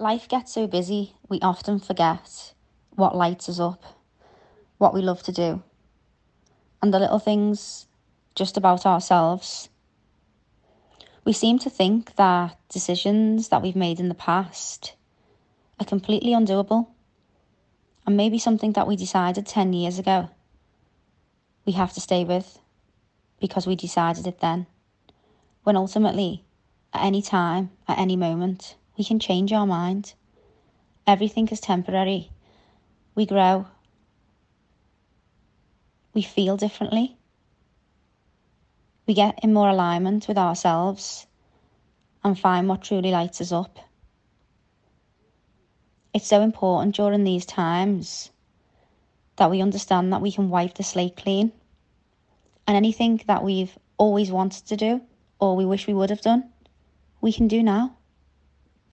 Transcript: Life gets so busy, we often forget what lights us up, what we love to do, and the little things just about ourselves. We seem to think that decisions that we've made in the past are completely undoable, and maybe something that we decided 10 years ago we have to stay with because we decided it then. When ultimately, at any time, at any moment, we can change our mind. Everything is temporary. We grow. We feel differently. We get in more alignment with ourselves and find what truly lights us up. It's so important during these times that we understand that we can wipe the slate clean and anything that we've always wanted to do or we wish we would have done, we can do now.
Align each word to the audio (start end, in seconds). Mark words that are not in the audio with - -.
Life 0.00 0.28
gets 0.28 0.54
so 0.54 0.66
busy, 0.66 1.12
we 1.28 1.40
often 1.40 1.78
forget 1.78 2.54
what 2.94 3.14
lights 3.14 3.50
us 3.50 3.60
up, 3.60 3.84
what 4.78 4.94
we 4.94 5.02
love 5.02 5.22
to 5.24 5.30
do, 5.30 5.62
and 6.80 6.94
the 6.94 6.98
little 6.98 7.18
things 7.18 7.86
just 8.34 8.56
about 8.56 8.86
ourselves. 8.86 9.68
We 11.26 11.34
seem 11.34 11.58
to 11.58 11.68
think 11.68 12.16
that 12.16 12.56
decisions 12.70 13.50
that 13.50 13.60
we've 13.60 13.76
made 13.76 14.00
in 14.00 14.08
the 14.08 14.14
past 14.14 14.94
are 15.78 15.84
completely 15.84 16.30
undoable, 16.30 16.86
and 18.06 18.16
maybe 18.16 18.38
something 18.38 18.72
that 18.72 18.88
we 18.88 18.96
decided 18.96 19.44
10 19.44 19.74
years 19.74 19.98
ago 19.98 20.30
we 21.66 21.72
have 21.74 21.92
to 21.92 22.00
stay 22.00 22.24
with 22.24 22.58
because 23.38 23.66
we 23.66 23.76
decided 23.76 24.26
it 24.26 24.40
then. 24.40 24.66
When 25.62 25.76
ultimately, 25.76 26.46
at 26.94 27.04
any 27.04 27.20
time, 27.20 27.72
at 27.86 27.98
any 27.98 28.16
moment, 28.16 28.76
we 29.00 29.04
can 29.04 29.18
change 29.18 29.50
our 29.50 29.66
mind. 29.66 30.12
Everything 31.06 31.48
is 31.48 31.58
temporary. 31.58 32.30
We 33.14 33.24
grow. 33.24 33.66
We 36.12 36.20
feel 36.20 36.58
differently. 36.58 37.16
We 39.06 39.14
get 39.14 39.38
in 39.42 39.54
more 39.54 39.70
alignment 39.70 40.28
with 40.28 40.36
ourselves 40.36 41.26
and 42.22 42.38
find 42.38 42.68
what 42.68 42.82
truly 42.82 43.10
lights 43.10 43.40
us 43.40 43.52
up. 43.52 43.78
It's 46.12 46.26
so 46.26 46.42
important 46.42 46.94
during 46.94 47.24
these 47.24 47.46
times 47.46 48.30
that 49.36 49.50
we 49.50 49.62
understand 49.62 50.12
that 50.12 50.20
we 50.20 50.30
can 50.30 50.50
wipe 50.50 50.74
the 50.74 50.82
slate 50.82 51.16
clean 51.16 51.52
and 52.66 52.76
anything 52.76 53.22
that 53.28 53.42
we've 53.42 53.78
always 53.96 54.30
wanted 54.30 54.66
to 54.66 54.76
do 54.76 55.00
or 55.38 55.56
we 55.56 55.64
wish 55.64 55.86
we 55.86 55.94
would 55.94 56.10
have 56.10 56.20
done, 56.20 56.52
we 57.22 57.32
can 57.32 57.48
do 57.48 57.62
now. 57.62 57.96